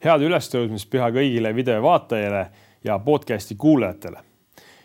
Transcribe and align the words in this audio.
head 0.00 0.22
ülestõusmispüha 0.24 1.10
kõigile 1.12 1.52
videovaatajale 1.52 2.44
ja 2.84 2.98
podcasti 3.04 3.54
kuulajatele. 3.60 4.22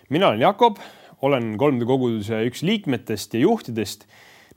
mina 0.10 0.28
olen 0.28 0.42
Jakob, 0.42 0.78
olen 1.22 1.58
kolmanda 1.58 1.86
koguduse 1.86 2.42
üks 2.50 2.64
liikmetest 2.64 3.34
ja 3.34 3.40
juhtidest 3.40 4.04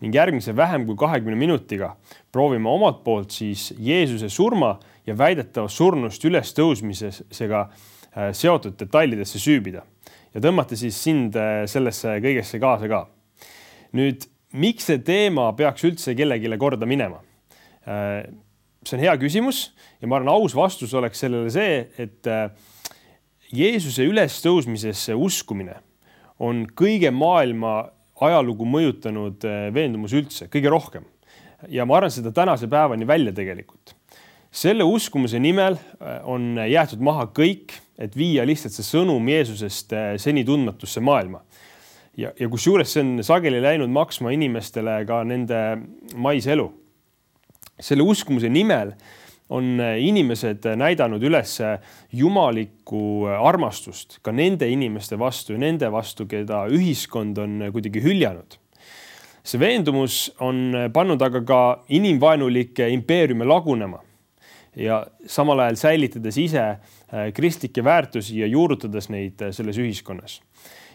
ning 0.00 0.14
järgmise 0.14 0.56
vähem 0.56 0.86
kui 0.86 0.96
kahekümne 0.96 1.36
minutiga 1.38 1.96
proovime 2.32 2.68
omalt 2.68 3.04
poolt 3.04 3.30
siis 3.30 3.74
Jeesuse 3.78 4.28
surma 4.28 4.78
ja 5.06 5.18
väidetava 5.18 5.68
surnust 5.68 6.24
ülestõusmisega 6.24 7.60
äh, 7.60 8.32
seotud 8.32 8.74
detailidesse 8.80 9.38
süübida 9.38 9.84
ja 10.34 10.42
tõmmata 10.42 10.76
siis 10.76 10.98
sind 10.98 11.38
äh, 11.38 11.66
sellesse 11.66 12.18
kõigesse 12.18 12.58
kaasa 12.58 12.88
ka. 12.88 13.06
nüüd, 13.92 14.26
miks 14.52 14.90
see 14.90 14.98
teema 14.98 15.52
peaks 15.52 15.84
üldse 15.84 16.18
kellelegi 16.18 16.58
korda 16.58 16.86
minema? 16.86 17.22
See 18.88 18.96
on 18.96 19.04
hea 19.04 19.12
küsimus 19.20 19.66
ja 20.00 20.08
ma 20.08 20.16
arvan, 20.16 20.30
aus 20.32 20.54
vastus 20.56 20.94
oleks 20.96 21.20
sellele 21.20 21.50
see, 21.52 21.82
et 22.00 22.24
äh, 22.24 22.46
Jeesuse 23.52 24.06
ülestõusmisesse 24.08 25.12
uskumine 25.12 25.74
on 26.40 26.62
kõige 26.78 27.10
maailma 27.12 27.90
ajalugu 28.24 28.64
mõjutanud 28.64 29.44
äh, 29.44 29.68
veendumus 29.76 30.16
üldse, 30.16 30.48
kõige 30.48 30.72
rohkem. 30.72 31.04
ja 31.68 31.84
ma 31.84 31.98
arvan 31.98 32.14
seda 32.14 32.32
tänase 32.32 32.68
päevani 32.70 33.04
välja 33.06 33.32
tegelikult. 33.36 33.92
selle 34.50 34.88
uskumuse 34.88 35.38
nimel 35.38 35.76
äh, 35.76 36.24
on 36.24 36.56
jäetud 36.56 37.04
maha 37.04 37.28
kõik, 37.28 37.76
et 37.98 38.16
viia 38.16 38.46
lihtsalt 38.48 38.72
see 38.72 38.88
sõnum 38.88 39.28
Jeesusest 39.28 39.92
seni 40.16 40.46
tundmatusse 40.48 41.00
maailma. 41.04 41.42
ja, 42.16 42.32
ja 42.40 42.48
kusjuures 42.48 42.88
see 42.92 43.04
on 43.04 43.20
sageli 43.20 43.60
läinud 43.60 43.92
maksma 43.92 44.32
inimestele 44.32 45.02
ka 45.04 45.24
nende 45.28 45.82
maiselu. 46.16 46.72
Selle 47.80 48.02
uskumuse 48.02 48.50
nimel 48.52 48.94
on 49.48 49.80
äh, 49.80 49.96
inimesed 50.04 50.66
äh, 50.66 50.76
näidanud 50.76 51.22
üles 51.24 51.56
äh, 51.64 51.78
jumalikku 52.12 53.26
armastust 53.40 54.18
ka 54.22 54.32
nende 54.32 54.68
inimeste 54.68 55.18
vastu 55.18 55.56
ja 55.56 55.62
nende 55.62 55.88
vastu, 55.92 56.26
keda 56.28 56.66
ühiskond 56.72 57.38
on 57.40 57.62
kuidagi 57.72 58.02
hüljanud. 58.04 58.58
see 59.48 59.60
veendumus 59.60 60.28
on 60.44 60.90
pannud 60.92 61.22
aga 61.24 61.40
ka 61.46 61.60
inimvaenulikke 61.88 62.88
impeeriume 62.92 63.46
lagunema 63.48 64.02
ja 64.76 65.06
samal 65.24 65.62
ajal 65.64 65.78
säilitades 65.80 66.36
ise 66.36 66.64
kristlikke 67.34 67.84
väärtusi 67.84 68.42
ja 68.42 68.46
juurutades 68.46 69.08
neid 69.08 69.40
selles 69.56 69.78
ühiskonnas 69.80 70.42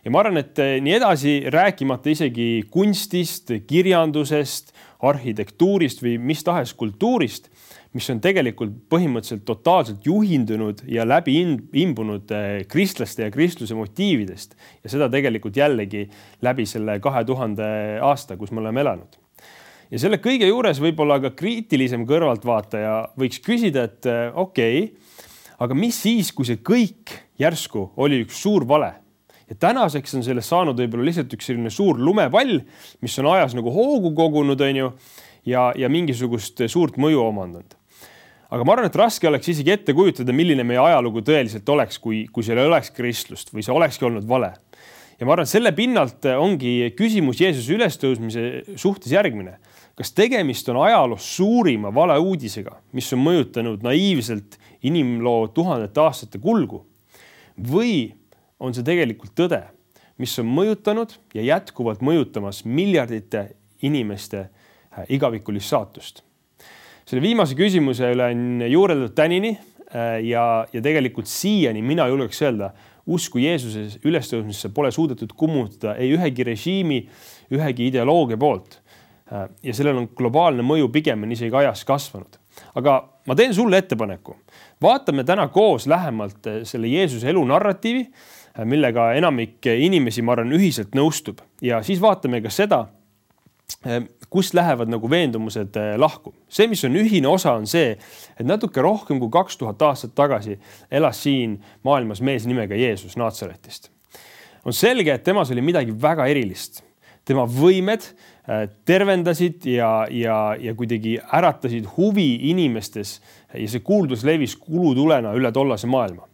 ja 0.05 0.11
ma 0.13 0.21
arvan, 0.21 0.37
et 0.37 0.59
nii 0.83 0.93
edasi, 0.99 1.33
rääkimata 1.49 2.13
isegi 2.13 2.67
kunstist, 2.69 3.55
kirjandusest, 3.65 4.69
arhitektuurist 5.03 6.03
või 6.03 6.17
mis 6.21 6.43
tahes 6.45 6.73
kultuurist, 6.77 7.49
mis 7.93 8.07
on 8.09 8.21
tegelikult 8.23 8.75
põhimõtteliselt 8.91 9.43
totaalselt 9.45 10.05
juhindunud 10.07 10.83
ja 10.89 11.05
läbi 11.05 11.35
imbunud 11.83 12.31
eh, 12.33 12.63
kristlaste 12.69 13.27
ja 13.27 13.33
kristluse 13.33 13.77
motiividest 13.77 14.55
ja 14.83 14.93
seda 14.93 15.09
tegelikult 15.13 15.59
jällegi 15.59 16.07
läbi 16.45 16.65
selle 16.69 16.97
kahe 17.03 17.25
tuhande 17.27 17.67
aasta, 18.01 18.37
kus 18.39 18.51
me 18.51 18.63
oleme 18.63 18.81
elanud. 18.85 19.19
ja 19.91 20.01
selle 20.01 20.17
kõige 20.23 20.49
juures 20.49 20.81
võib-olla 20.81 21.19
ka 21.21 21.35
kriitilisem 21.37 22.07
kõrvaltvaataja 22.09 22.95
võiks 23.19 23.43
küsida, 23.45 23.85
et 23.91 24.09
eh, 24.09 24.25
okei 24.33 24.83
okay,, 24.87 25.21
aga 25.59 25.77
mis 25.77 26.01
siis, 26.07 26.31
kui 26.33 26.47
see 26.47 26.63
kõik 26.63 27.13
järsku 27.39 27.91
oli 28.01 28.23
üks 28.23 28.41
suur 28.41 28.65
vale 28.67 29.02
ja 29.53 29.59
tänaseks 29.67 30.17
on 30.17 30.25
sellest 30.25 30.49
saanud 30.49 30.79
võib-olla 30.81 31.05
lihtsalt 31.05 31.33
üks 31.37 31.51
selline 31.51 31.69
suur 31.73 31.99
lumepall, 32.01 32.57
mis 33.05 33.19
on 33.21 33.29
ajas 33.35 33.53
nagu 33.53 33.69
hoogu 33.73 34.13
kogunud, 34.17 34.61
onju, 34.65 34.89
ja, 35.45 35.69
ja 35.77 35.89
mingisugust 35.93 36.65
suurt 36.73 36.97
mõju 36.97 37.21
omandanud 37.21 37.77
aga 38.53 38.65
ma 38.65 38.75
arvan, 38.75 38.89
et 38.89 38.97
raske 38.99 39.25
oleks 39.25 39.49
isegi 39.49 39.73
ette 39.73 39.95
kujutada, 39.97 40.33
milline 40.35 40.65
meie 40.67 40.81
ajalugu 40.81 41.23
tõeliselt 41.25 41.69
oleks, 41.73 41.97
kui, 42.01 42.23
kui 42.29 42.45
seal 42.45 42.61
ei 42.61 42.69
oleks 42.69 42.91
kristlust 42.93 43.49
või 43.53 43.65
see 43.65 43.73
olekski 43.73 44.05
olnud 44.05 44.27
vale. 44.29 44.51
ja 45.17 45.25
ma 45.25 45.33
arvan, 45.33 45.49
selle 45.49 45.71
pinnalt 45.73 46.25
ongi 46.37 46.91
küsimus 46.97 47.41
Jeesuse 47.41 47.73
ülestõusmise 47.73 48.77
suhtes 48.77 49.13
järgmine. 49.13 49.57
kas 49.97 50.13
tegemist 50.13 50.69
on 50.69 50.81
ajaloos 50.85 51.35
suurima 51.35 51.93
valeuudisega, 51.93 52.77
mis 52.93 53.09
on 53.13 53.25
mõjutanud 53.25 53.85
naiivselt 53.85 54.59
inimloo 54.81 55.47
tuhandete 55.53 56.01
aastate 56.01 56.39
kulgu 56.41 56.85
või 57.57 58.13
on 58.59 58.73
see 58.73 58.85
tegelikult 58.85 59.33
tõde, 59.37 59.63
mis 60.17 60.35
on 60.39 60.49
mõjutanud 60.49 61.15
ja 61.33 61.41
jätkuvalt 61.41 62.03
mõjutamas 62.05 62.63
miljardite 62.65 63.47
inimeste 63.81 64.47
igavikulist 65.09 65.73
saatust 65.73 66.23
selle 67.07 67.23
viimase 67.23 67.55
küsimuse 67.57 68.11
üle 68.13 68.29
on 68.31 68.63
juureldud 68.69 69.13
tänini 69.15 69.53
äh, 69.53 70.19
ja, 70.27 70.65
ja 70.73 70.81
tegelikult 70.83 71.29
siiani 71.29 71.83
mina 71.85 72.07
julgeks 72.11 72.41
öelda, 72.45 72.71
usku 73.03 73.41
Jeesuse 73.43 73.99
ülestõusmisse 74.07 74.71
pole 74.75 74.91
suudetud 74.95 75.33
kummutada 75.35 75.97
ei 75.99 76.13
ühegi 76.15 76.45
režiimi, 76.47 77.01
ühegi 77.51 77.89
ideoloogia 77.91 78.39
poolt. 78.39 78.79
Äh, 79.31 79.49
ja 79.67 79.75
sellel 79.75 79.99
on 79.99 80.07
globaalne 80.15 80.63
mõju 80.65 80.91
pigem 80.93 81.27
on 81.27 81.35
isegi 81.35 81.59
ajas 81.63 81.83
kasvanud. 81.87 82.39
aga 82.77 82.99
ma 83.27 83.35
teen 83.35 83.53
sulle 83.53 83.77
ettepaneku, 83.81 84.35
vaatame 84.81 85.23
täna 85.23 85.47
koos 85.51 85.87
lähemalt 85.87 86.47
äh, 86.47 86.61
selle 86.63 86.87
Jeesuse 86.87 87.29
elu 87.29 87.43
narratiivi, 87.51 88.07
millega 88.65 89.13
enamik 89.17 89.65
inimesi, 89.65 90.21
ma 90.21 90.35
arvan, 90.35 90.51
ühiselt 90.53 90.93
nõustub 90.97 91.39
ja 91.61 91.81
siis 91.85 92.01
vaatame 92.01 92.41
ka 92.43 92.51
seda 92.53 92.83
Ehm, 93.85 94.05
kust 94.29 94.53
lähevad 94.53 94.87
nagu 94.91 95.09
veendumused 95.09 95.75
eh, 95.75 95.95
lahku. 95.99 96.33
see, 96.49 96.67
mis 96.67 96.83
on 96.85 96.95
ühine 96.95 97.27
osa, 97.27 97.55
on 97.57 97.65
see, 97.67 97.97
et 98.37 98.45
natuke 98.45 98.81
rohkem 98.81 99.19
kui 99.19 99.31
kaks 99.33 99.57
tuhat 99.59 99.81
aastat 99.81 100.13
tagasi 100.15 100.57
elas 100.91 101.19
siin 101.23 101.57
maailmas 101.83 102.21
mees 102.21 102.45
nimega 102.47 102.75
Jeesus 102.75 103.17
Naatsaretist. 103.17 103.89
on 104.65 104.73
selge, 104.73 105.13
et 105.13 105.23
temas 105.23 105.51
oli 105.51 105.61
midagi 105.61 105.95
väga 106.01 106.27
erilist. 106.31 106.83
tema 107.25 107.45
võimed 107.47 108.03
eh, 108.03 108.69
tervendasid 108.85 109.65
ja, 109.65 110.05
ja, 110.09 110.55
ja 110.59 110.75
kuidagi 110.75 111.17
äratasid 111.33 111.87
huvi 111.97 112.49
inimestes 112.51 113.21
ja 113.53 113.67
see 113.67 113.79
kuuldus 113.79 114.23
levis 114.23 114.55
kulutulena 114.55 115.33
üle 115.33 115.51
tollase 115.51 115.87
maailma. 115.87 116.27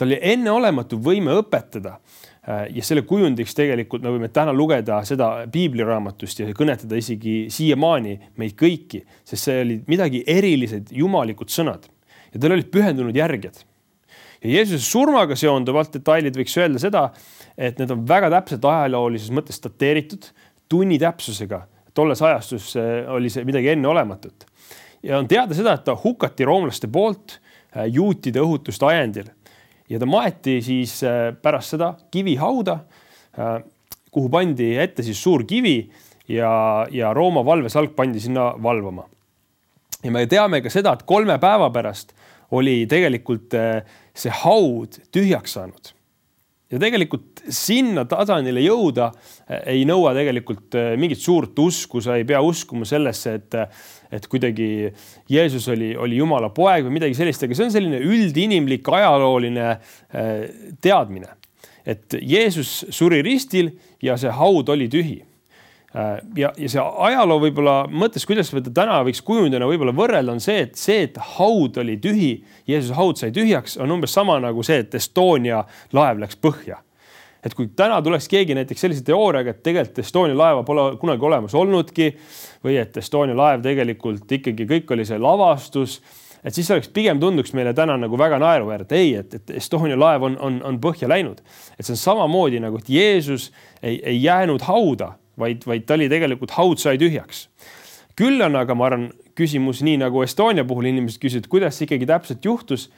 Tal 0.00 0.08
oli 0.08 0.18
enneolematu 0.32 0.96
võime 1.04 1.36
õpetada 1.42 1.98
Äh, 2.48 2.70
ja 2.72 2.84
selle 2.84 3.02
kujundiks 3.04 3.52
tegelikult 3.56 4.00
me 4.00 4.12
võime 4.14 4.30
täna 4.32 4.52
lugeda 4.56 5.02
seda 5.04 5.44
piibliraamatust 5.52 6.38
ja 6.40 6.52
kõnetada 6.56 6.96
isegi 6.96 7.50
siiamaani 7.52 8.14
meid 8.40 8.54
kõiki, 8.58 9.02
sest 9.28 9.48
see 9.48 9.58
oli 9.60 9.76
midagi 9.90 10.22
erilised 10.24 10.88
jumalikud 10.96 11.52
sõnad 11.52 11.84
ja 12.32 12.40
tal 12.40 12.54
olid 12.56 12.70
pühendunud 12.72 13.16
järgijad. 13.16 13.60
ja 14.40 14.54
Jeesuse 14.54 14.86
surmaga 14.86 15.36
seonduvalt 15.36 15.92
detailid 15.92 16.38
võiks 16.40 16.56
öelda 16.56 16.80
seda, 16.80 17.02
et 17.58 17.76
need 17.78 17.92
on 17.92 18.06
väga 18.08 18.30
täpselt 18.32 18.64
ajaloolises 18.64 19.34
mõttes 19.36 19.60
dateeritud 19.60 20.30
tunni 20.68 20.96
täpsusega. 20.98 21.66
tolles 21.92 22.22
ajastus 22.22 22.72
äh, 22.80 23.04
oli 23.12 23.28
see 23.28 23.44
midagi 23.44 23.74
enneolematut 23.76 24.48
ja 25.02 25.18
on 25.18 25.28
teada 25.28 25.52
seda, 25.54 25.76
et 25.76 25.84
ta 25.84 25.92
hukati 25.92 26.48
roomlaste 26.48 26.88
poolt 26.88 27.36
äh, 27.76 27.84
juutide 27.84 28.40
õhutuste 28.40 28.88
ajendil 28.88 29.28
ja 29.90 29.98
ta 29.98 30.08
maeti 30.08 30.60
siis 30.64 31.00
äh, 31.06 31.30
pärast 31.42 31.74
seda 31.74 31.92
kivihauda, 32.12 32.78
äh, 33.38 33.56
kuhu 34.10 34.30
pandi 34.32 34.72
ette 34.80 35.04
siis 35.06 35.20
suur 35.22 35.44
kivi 35.48 35.78
ja, 36.30 36.86
ja 36.90 37.14
Rooma 37.16 37.44
valvesalk 37.46 37.96
pandi 37.98 38.22
sinna 38.22 38.52
valvama. 38.62 39.06
ja 40.04 40.10
me 40.10 40.26
teame 40.26 40.62
ka 40.62 40.70
seda, 40.72 40.94
et 40.94 41.06
kolme 41.06 41.38
päeva 41.42 41.70
pärast 41.74 42.14
oli 42.56 42.84
tegelikult 42.90 43.54
äh, 43.58 43.82
see 44.14 44.32
haud 44.42 45.00
tühjaks 45.12 45.58
saanud 45.58 45.92
ja 46.70 46.78
tegelikult 46.78 47.42
sinna 47.50 48.04
tasandile 48.06 48.62
jõuda 48.62 49.10
ei 49.66 49.82
nõua 49.88 50.12
tegelikult 50.14 50.76
mingit 51.02 51.18
suurt 51.18 51.58
usku, 51.58 51.98
sa 51.98 52.14
ei 52.14 52.24
pea 52.24 52.38
uskuma 52.46 52.86
sellesse, 52.86 53.32
et, 53.40 53.56
et 54.10 54.26
kuidagi 54.30 54.90
Jeesus 55.30 55.68
oli, 55.72 55.92
oli 55.96 56.20
Jumala 56.20 56.50
poeg 56.54 56.86
või 56.86 56.98
midagi 56.98 57.18
sellist, 57.18 57.44
aga 57.46 57.56
see 57.56 57.68
on 57.68 57.74
selline 57.74 58.02
üldinimlik 58.02 58.88
ajalooline 58.90 59.66
eh, 59.70 60.44
teadmine, 60.82 61.34
et 61.86 62.18
Jeesus 62.20 62.86
suri 62.90 63.22
ristil 63.26 63.74
ja 64.02 64.18
see 64.20 64.32
haud 64.34 64.72
oli 64.72 64.88
tühi 64.92 65.20
Äh, 65.94 66.18
ja, 66.36 66.52
ja 66.54 66.68
see 66.70 66.82
ajaloo 66.82 67.40
võib-olla 67.42 67.72
mõttes, 67.90 68.22
kuidas 68.26 68.52
seda 68.52 68.70
täna 68.74 69.00
võiks 69.06 69.24
kujundada, 69.26 69.66
võib-olla 69.66 69.94
võrrelda, 69.96 70.36
on 70.36 70.42
see, 70.42 70.60
et 70.68 70.76
see, 70.78 71.00
et 71.08 71.16
haud 71.34 71.80
oli 71.82 71.96
tühi, 72.02 72.30
Jeesuse 72.70 72.94
haud 72.94 73.18
sai 73.18 73.32
tühjaks, 73.34 73.74
on 73.82 73.90
umbes 73.96 74.14
sama 74.14 74.36
nagu 74.42 74.62
see, 74.66 74.84
et 74.84 74.94
Estonia 74.94 75.64
laev 75.96 76.22
läks 76.22 76.38
põhja. 76.38 76.78
Et 77.44 77.54
kui 77.56 77.70
täna 77.76 78.00
tuleks 78.04 78.28
keegi 78.28 78.54
näiteks 78.58 78.86
sellise 78.86 79.04
teooriaga, 79.04 79.54
et 79.54 79.62
tegelikult 79.64 80.02
Estonia 80.04 80.36
laeva 80.36 80.64
pole 80.66 80.96
kunagi 81.00 81.24
olemas 81.24 81.54
olnudki 81.56 82.10
või 82.64 82.76
et 82.80 82.96
Estonia 83.00 83.36
laev 83.36 83.62
tegelikult 83.64 84.32
ikkagi 84.38 84.66
kõik 84.68 84.92
oli 84.96 85.06
see 85.08 85.20
lavastus 85.20 86.00
et 86.44 86.56
siis 86.56 86.70
oleks 86.72 86.88
pigem 86.92 87.20
tunduks 87.20 87.52
meile 87.56 87.72
täna 87.76 87.96
nagu 88.00 88.18
väga 88.18 88.38
naeruväärne, 88.40 88.96
ei, 88.96 89.14
et, 89.20 89.34
et 89.36 89.54
Estonia 89.60 89.98
laev 89.98 90.24
on, 90.28 90.38
on, 90.40 90.60
on 90.66 90.80
põhja 90.82 91.08
läinud. 91.10 91.42
et 91.78 91.84
see 91.84 91.94
on 91.94 92.00
samamoodi 92.00 92.60
nagu, 92.62 92.80
et 92.80 92.88
Jeesus 92.88 93.50
ei, 93.82 94.00
ei 94.00 94.22
jäänud 94.22 94.64
hauda, 94.68 95.14
vaid, 95.38 95.64
vaid 95.66 95.86
ta 95.86 95.96
oli 95.98 96.08
tegelikult 96.12 96.56
haud 96.56 96.80
sai 96.80 96.98
tühjaks. 97.00 97.48
küll 98.16 98.40
on 98.44 98.56
aga, 98.56 98.74
ma 98.74 98.88
arvan, 98.88 99.08
küsimus 99.36 99.84
nii 99.86 100.00
nagu 100.02 100.24
Estonia 100.24 100.64
puhul 100.68 100.90
inimesed 100.90 101.20
küsivad, 101.22 101.48
kuidas 101.48 101.78
see 101.78 101.86
ikkagi 101.88 102.08
täpselt 102.08 102.44
juhtus, 102.44 102.90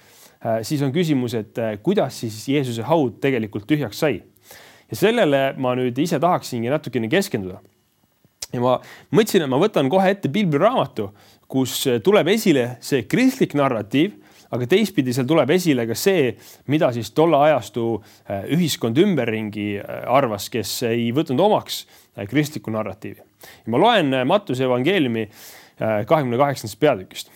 siis 0.67 0.83
on 0.83 0.91
küsimus, 0.95 1.37
et 1.38 1.59
kuidas 1.83 2.19
siis 2.23 2.41
Jeesuse 2.50 2.83
haud 2.87 3.21
tegelikult 3.23 3.69
tühjaks 3.71 4.03
sai. 4.03 4.23
Ja 4.93 5.00
sellele 5.00 5.43
ma 5.56 5.75
nüüd 5.79 5.99
ise 5.99 6.21
tahaksingi 6.21 6.71
natukene 6.71 7.09
keskenduda. 7.09 7.61
ja 8.53 8.61
ma 8.61 8.79
mõtlesin, 9.11 9.47
et 9.47 9.50
ma 9.50 9.61
võtan 9.61 9.89
kohe 9.91 10.11
ette 10.12 10.29
pilviraamatu, 10.29 11.09
kus 11.49 11.87
tuleb 12.05 12.29
esile 12.29 12.77
see 12.85 13.06
kristlik 13.09 13.56
narratiiv 13.59 14.21
aga 14.53 14.69
teistpidi 14.69 15.15
seal 15.17 15.27
tuleb 15.29 15.50
esile 15.55 15.87
ka 15.89 15.97
see, 15.97 16.33
mida 16.73 16.91
siis 16.94 17.11
tolle 17.17 17.41
ajastu 17.49 17.87
äh, 17.97 18.44
ühiskond 18.53 18.99
ümberringi 19.00 19.69
äh, 19.81 20.03
arvas, 20.12 20.50
kes 20.53 20.75
ei 20.91 21.09
võtnud 21.17 21.41
omaks 21.41 21.83
äh, 21.85 22.27
kristlikku 22.29 22.73
narratiivi. 22.75 23.23
ma 23.73 23.81
loen 23.81 24.15
Mattuse 24.29 24.65
evangeeliumi 24.69 25.29
kahekümne 26.06 26.37
kaheksandast 26.38 26.79
peatükist. 26.79 27.31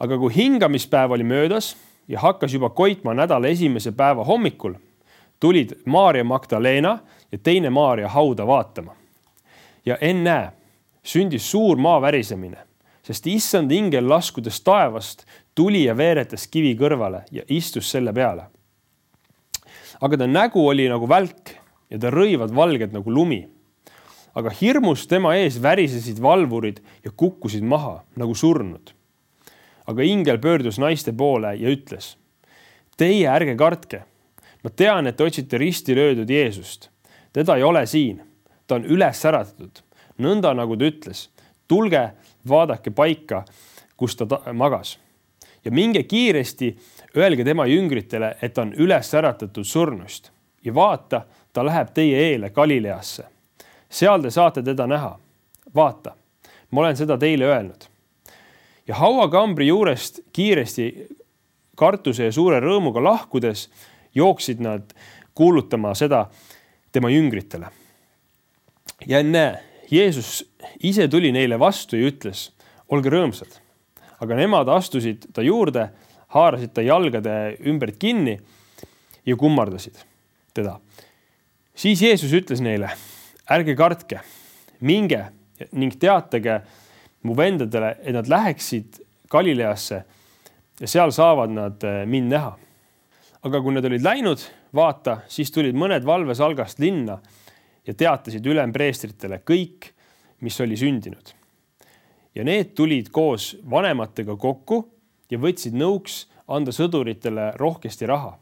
aga 0.00 0.18
kui 0.18 0.34
hingamispäev 0.34 1.10
oli 1.12 1.24
möödas 1.24 1.74
ja 2.08 2.20
hakkas 2.22 2.54
juba 2.54 2.70
koitma 2.70 3.14
nädala 3.14 3.48
esimese 3.48 3.92
päeva 3.92 4.24
hommikul, 4.24 4.78
tulid 5.40 5.72
Maarja 5.86 6.24
Magdalena 6.24 6.98
ja 7.32 7.38
teine 7.38 7.70
Maarja 7.70 8.08
hauda 8.08 8.46
vaatama. 8.46 8.94
ja 9.86 9.96
ennäe, 10.00 10.50
sündis 11.02 11.50
suur 11.50 11.76
maavärisemine, 11.76 12.58
sest 13.02 13.26
issand 13.26 13.72
ingel 13.72 14.08
laskudes 14.08 14.60
taevast 14.60 15.24
tuli 15.54 15.84
ja 15.84 15.96
veeretas 15.96 16.46
kivi 16.46 16.74
kõrvale 16.76 17.22
ja 17.32 17.42
istus 17.48 17.90
selle 17.90 18.12
peale. 18.12 18.42
aga 20.00 20.16
ta 20.16 20.26
nägu 20.26 20.68
oli 20.68 20.88
nagu 20.88 21.08
välk 21.08 21.54
ja 21.90 21.98
ta 21.98 22.12
rõivad 22.12 22.52
valged 22.54 22.92
nagu 22.92 23.10
lumi. 23.10 23.48
aga 24.34 24.50
hirmus 24.50 25.06
tema 25.06 25.34
ees 25.34 25.56
värisesid 25.62 26.20
valvurid 26.22 26.80
ja 27.04 27.10
kukkusid 27.10 27.62
maha 27.62 28.04
nagu 28.16 28.34
surnud. 28.34 28.92
aga 29.86 30.02
ingel 30.02 30.38
pöördus 30.38 30.78
naiste 30.78 31.12
poole 31.12 31.54
ja 31.56 31.68
ütles. 31.68 32.16
Teie 32.96 33.28
ärge 33.30 33.54
kartke. 33.56 34.02
Ma 34.64 34.70
tean, 34.70 35.06
et 35.06 35.16
te 35.16 35.24
otsite 35.24 35.58
risti 35.58 35.94
löödud 35.96 36.30
Jeesust. 36.30 36.90
teda 37.32 37.56
ei 37.56 37.62
ole 37.62 37.86
siin, 37.86 38.22
ta 38.66 38.74
on 38.74 38.84
üles 38.84 39.24
äratatud, 39.24 39.82
nõnda 40.18 40.54
nagu 40.54 40.76
ta 40.76 40.84
ütles. 40.84 41.28
tulge, 41.68 42.10
vaadake 42.48 42.90
paika, 42.90 43.44
kus 43.96 44.16
ta 44.16 44.26
magas 44.52 44.98
ja 45.64 45.70
minge 45.70 46.02
kiiresti, 46.02 46.76
öelge 47.16 47.44
tema 47.44 47.66
jüngritele, 47.66 48.36
et 48.42 48.54
ta 48.54 48.62
on 48.62 48.72
üles 48.72 49.14
äratatud 49.14 49.64
surnust 49.64 50.30
ja 50.64 50.74
vaata, 50.74 51.22
ta 51.52 51.64
läheb 51.64 51.90
teie 51.94 52.18
eele 52.30 52.50
Galileasse. 52.50 53.24
seal 53.90 54.22
te 54.22 54.30
saate 54.30 54.62
teda 54.62 54.86
näha. 54.86 55.18
vaata, 55.74 56.14
ma 56.70 56.80
olen 56.80 56.96
seda 56.96 57.18
teile 57.18 57.44
öelnud. 57.44 57.84
ja 58.86 58.94
hauakambri 58.94 59.66
juurest 59.66 60.20
kiiresti 60.32 61.08
kartuse 61.76 62.24
ja 62.24 62.32
suure 62.32 62.60
rõõmuga 62.60 63.02
lahkudes 63.02 63.68
jooksid 64.14 64.60
nad 64.60 64.92
kuulutama 65.34 65.94
seda 65.94 66.26
tema 66.92 67.10
jüngritele. 67.10 67.66
ja 69.06 69.18
ennäe, 69.18 69.58
Jeesus 69.90 70.44
ise 70.82 71.08
tuli 71.08 71.32
neile 71.32 71.58
vastu 71.58 71.96
ja 71.96 72.10
ütles, 72.10 72.50
olge 72.88 73.08
rõõmsad 73.10 73.60
aga 74.22 74.38
nemad 74.38 74.70
astusid 74.72 75.28
ta 75.34 75.42
juurde, 75.46 75.88
haarasid 76.34 76.74
ta 76.74 76.84
jalgade 76.84 77.34
ümbert 77.66 77.98
kinni 78.00 78.38
ja 79.26 79.36
kummardasid 79.38 80.02
teda. 80.54 80.78
siis 81.74 82.02
Jeesus 82.02 82.32
ütles 82.34 82.60
neile, 82.64 82.90
ärge 83.50 83.76
kartke, 83.78 84.20
minge 84.80 85.28
ning 85.72 85.94
teatage 85.98 86.60
mu 87.22 87.34
vendadele, 87.36 87.96
et 88.02 88.14
nad 88.14 88.28
läheksid 88.30 89.02
Galileasse 89.30 90.02
ja 90.80 90.88
seal 90.88 91.12
saavad 91.12 91.52
nad 91.52 91.82
eh, 91.84 92.04
mind 92.06 92.32
näha. 92.32 92.56
Aga 93.42 93.62
kui 93.62 93.74
nad 93.74 93.84
olid 93.86 94.02
läinud, 94.02 94.42
vaata, 94.74 95.20
siis 95.30 95.52
tulid 95.54 95.76
mõned 95.78 96.06
valvesalgast 96.06 96.80
linna 96.82 97.18
ja 97.86 97.94
teatasid 97.94 98.46
ülempreestritele 98.46 99.42
kõik, 99.46 99.92
mis 100.42 100.60
oli 100.60 100.76
sündinud 100.78 101.38
ja 102.38 102.44
need 102.44 102.74
tulid 102.78 103.10
koos 103.10 103.56
vanematega 103.70 104.36
kokku 104.38 104.82
ja 105.30 105.40
võtsid 105.42 105.74
nõuks 105.74 106.26
anda 106.48 106.72
sõduritele 106.72 107.50
rohkesti 107.58 108.06
raha. 108.06 108.36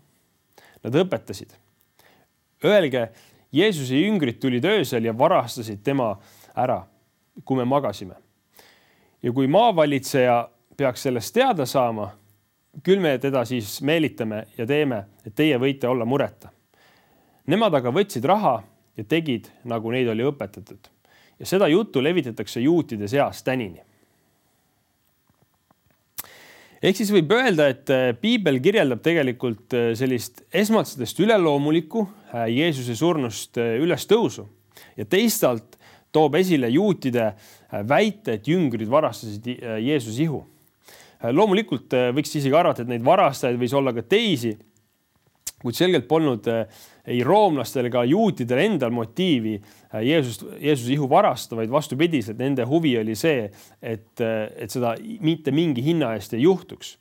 Nad 0.84 0.98
õpetasid. 1.00 1.54
Öelge, 2.64 3.08
Jeesuse 3.52 3.96
jüngrid 3.96 4.38
tulid 4.43 4.64
öösel 4.69 5.08
ja 5.08 5.14
varastasid 5.16 5.81
tema 5.84 6.12
ära, 6.54 6.82
kui 7.44 7.56
me 7.56 7.64
magasime. 7.64 8.14
ja 9.22 9.32
kui 9.32 9.46
maavalitseja 9.48 10.48
peaks 10.76 11.02
sellest 11.02 11.34
teada 11.34 11.66
saama, 11.66 12.10
küll 12.84 13.00
me 13.00 13.17
teda 13.19 13.44
siis 13.49 13.78
meelitame 13.82 14.44
ja 14.58 14.67
teeme, 14.67 15.05
et 15.25 15.34
teie 15.34 15.56
võite 15.58 15.88
olla 15.88 16.05
mureta. 16.05 16.50
Nemad 17.46 17.75
aga 17.78 17.93
võtsid 17.94 18.25
raha 18.26 18.58
ja 18.96 19.05
tegid, 19.05 19.49
nagu 19.64 19.90
neid 19.94 20.08
oli 20.11 20.26
õpetatud 20.26 20.90
ja 21.38 21.46
seda 21.46 21.69
juttu 21.69 22.02
levitatakse 22.02 22.61
juutide 22.61 23.08
seas 23.08 23.43
tänini. 23.43 23.82
ehk 26.82 26.96
siis 26.96 27.11
võib 27.11 27.32
öelda, 27.34 27.69
et 27.73 27.90
äh, 27.90 28.11
piibel 28.20 28.61
kirjeldab 28.62 29.00
tegelikult 29.02 29.75
äh, 29.75 29.88
sellist 29.99 30.44
esmalt 30.55 31.20
üleloomulikku 31.25 32.05
äh, 32.05 32.46
Jeesuse 32.52 32.94
surnust 32.96 33.56
ülestõusu 33.56 34.46
ja 34.96 35.05
teisalt 35.05 35.79
toob 36.12 36.37
esile 36.38 36.69
juutide 36.70 37.32
väite, 37.88 38.37
et 38.37 38.46
jüngrid 38.49 38.88
varastasid 38.88 39.49
Jeesuse 39.82 40.22
ihu. 40.22 40.38
Loomulikult 41.33 41.95
võiks 42.17 42.35
isegi 42.37 42.55
arvata, 42.55 42.83
et 42.83 42.91
neid 42.91 43.05
varastajaid 43.05 43.59
võis 43.61 43.75
olla 43.77 43.95
ka 43.97 44.03
teisi, 44.05 44.53
kuid 45.63 45.79
selgelt 45.79 46.09
polnud 46.09 46.45
ei 47.07 47.23
roomlastel 47.25 47.87
ega 47.89 48.03
juutidel 48.07 48.61
endal 48.65 48.93
motiivi 48.95 49.55
äh, 49.57 50.03
Jeesust, 50.07 50.45
Jeesuse 50.61 50.93
ihu 50.97 51.09
varastada, 51.11 51.61
vaid 51.61 51.73
vastupidiselt 51.73 52.39
nende 52.41 52.67
huvi 52.67 52.97
oli 52.99 53.15
see, 53.19 53.47
et, 53.81 54.13
äh, 54.23 54.46
et 54.58 54.75
seda 54.75 54.96
mitte 55.25 55.55
mingi 55.55 55.85
hinna 55.87 56.15
eest 56.17 56.35
ei 56.37 56.44
juhtuks. 56.44 56.96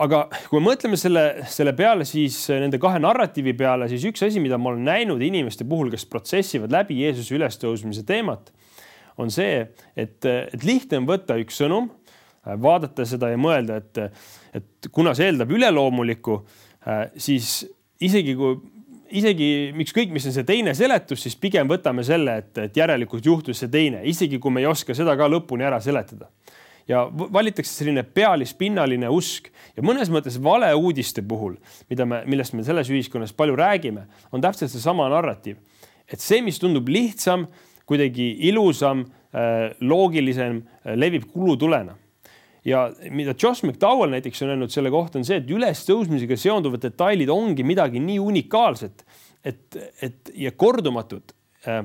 aga 0.00 0.22
kui 0.48 0.60
me 0.60 0.70
mõtleme 0.70 0.96
selle, 1.00 1.24
selle 1.52 1.72
peale, 1.76 2.04
siis 2.08 2.38
äh, 2.52 2.60
nende 2.64 2.80
kahe 2.82 3.00
narratiivi 3.02 3.56
peale, 3.56 3.88
siis 3.92 4.04
üks 4.08 4.24
asi, 4.28 4.40
mida 4.42 4.60
ma 4.60 4.72
olen 4.74 4.84
näinud 4.88 5.22
inimeste 5.24 5.64
puhul, 5.68 5.90
kes 5.92 6.06
protsessivad 6.12 6.72
läbi 6.72 7.00
Jeesuse 7.02 7.36
ülestõusmise 7.40 8.04
teemat, 8.08 8.52
on 9.16 9.32
see, 9.32 9.64
et, 9.96 10.20
et 10.28 10.64
lihtne 10.64 11.00
on 11.00 11.08
võtta 11.08 11.38
üks 11.40 11.56
sõnum, 11.62 11.88
vaadata 12.46 13.06
seda 13.08 13.32
ja 13.32 13.38
mõelda, 13.40 13.80
et, 13.82 13.98
et 14.54 14.88
kuna 14.94 15.14
see 15.16 15.30
eeldab 15.30 15.50
üleloomulikku, 15.56 16.38
siis 17.18 17.64
isegi 18.00 18.34
kui, 18.38 18.56
isegi 19.14 19.48
ükskõik, 19.82 20.12
mis 20.14 20.26
on 20.28 20.34
see 20.34 20.46
teine 20.46 20.74
seletus, 20.76 21.22
siis 21.24 21.36
pigem 21.38 21.68
võtame 21.70 22.04
selle, 22.06 22.38
et, 22.42 22.52
et 22.66 22.78
järelikult 22.78 23.26
juhtus 23.26 23.62
see 23.62 23.70
teine, 23.72 24.02
isegi 24.08 24.40
kui 24.42 24.54
me 24.54 24.62
ei 24.64 24.70
oska 24.70 24.96
seda 24.96 25.16
ka 25.18 25.28
lõpuni 25.30 25.66
ära 25.66 25.80
seletada. 25.82 26.30
ja 26.86 27.00
valitakse 27.10 27.72
selline 27.72 28.04
pealispinnaline 28.14 29.08
usk 29.10 29.48
ja 29.74 29.82
mõnes 29.82 30.06
mõttes 30.06 30.36
valeuudiste 30.38 31.22
puhul, 31.22 31.56
mida 31.90 32.06
me, 32.06 32.20
millest 32.30 32.54
me 32.54 32.62
selles 32.62 32.90
ühiskonnas 32.90 33.32
palju 33.34 33.56
räägime, 33.58 34.06
on 34.30 34.40
täpselt 34.40 34.70
seesama 34.70 35.08
narratiiv. 35.10 35.56
et 36.06 36.20
see, 36.20 36.40
mis 36.42 36.58
tundub 36.58 36.88
lihtsam, 36.88 37.46
kuidagi 37.86 38.36
ilusam, 38.48 39.04
äh, 39.34 39.74
loogilisem, 39.80 40.62
äh, 40.84 40.94
levib 40.94 41.26
kulutulena 41.32 41.96
ja 42.66 42.86
mida 43.14 43.34
Josh 43.42 43.64
McDowell 43.64 44.14
näiteks 44.16 44.42
on 44.42 44.54
öelnud 44.54 44.72
selle 44.74 44.90
kohta, 44.90 45.20
on 45.20 45.26
see, 45.26 45.38
et 45.40 45.52
ülestõusmisega 45.52 46.38
seonduvad 46.40 46.82
detailid 46.82 47.30
ongi 47.32 47.66
midagi 47.66 48.02
nii 48.02 48.18
unikaalset, 48.22 49.06
et, 49.46 49.78
et 50.02 50.34
ja 50.34 50.52
kordumatut 50.58 51.34
äh, 51.68 51.84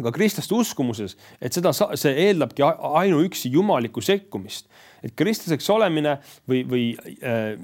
ka 0.00 0.12
kristlaste 0.14 0.56
uskumuses, 0.56 1.16
et 1.40 1.56
seda, 1.56 1.72
see 1.72 2.12
eeldabki 2.28 2.64
ainuüksi 2.64 3.52
jumalikku 3.52 4.04
sekkumist. 4.04 4.68
et 5.02 5.14
kristlaseks 5.16 5.68
olemine 5.72 6.18
või, 6.48 6.64
või 6.68 6.84
äh, 7.24 7.54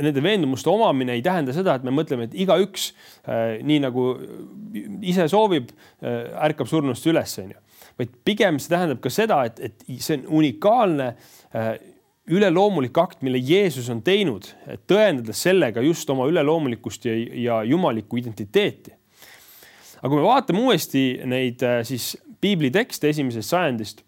nende 0.00 0.22
veendumuste 0.22 0.70
omamine 0.70 1.14
ei 1.14 1.22
tähenda 1.22 1.54
seda, 1.54 1.76
et 1.76 1.86
me 1.86 1.94
mõtleme, 1.94 2.26
et 2.26 2.34
igaüks 2.34 2.90
äh, 2.90 3.58
nii 3.62 3.82
nagu 3.86 4.12
ise 5.02 5.26
soovib 5.30 5.70
äh,, 5.70 6.30
ärkab 6.50 6.70
surnust 6.70 7.06
üles, 7.10 7.38
onju 7.42 7.69
vaid 7.98 8.12
pigem 8.24 8.58
see 8.60 8.72
tähendab 8.72 9.00
ka 9.02 9.12
seda, 9.12 9.42
et, 9.48 9.60
et 9.60 9.84
see 9.98 10.18
on 10.20 10.26
unikaalne 10.40 11.08
äh, 11.54 11.72
üleloomulik 12.30 12.98
akt, 13.00 13.22
mille 13.26 13.40
Jeesus 13.42 13.88
on 13.90 14.02
teinud, 14.06 14.46
tõendades 14.90 15.40
sellega 15.42 15.82
just 15.82 16.10
oma 16.12 16.28
üleloomulikkust 16.30 17.08
ja, 17.08 17.16
ja 17.16 17.62
jumalikku 17.66 18.20
identiteeti. 18.20 18.94
aga 20.00 20.08
kui 20.08 20.20
me 20.20 20.26
vaatame 20.28 20.62
uuesti 20.62 21.04
neid 21.28 21.62
äh, 21.66 21.80
siis 21.84 22.14
piibli 22.40 22.70
tekste 22.72 23.10
esimesest 23.10 23.50
sajandist 23.50 24.04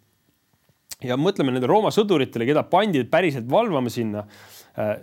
ja 1.04 1.18
mõtleme 1.18 1.52
nende 1.52 1.68
Rooma 1.70 1.90
sõduritele, 1.94 2.46
keda 2.48 2.62
pandi 2.68 3.02
päriselt 3.10 3.48
valvama 3.50 3.90
sinna, 3.90 4.24